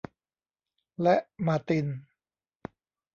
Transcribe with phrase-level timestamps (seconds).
[1.03, 1.15] และ
[1.47, 1.85] มาร์ติน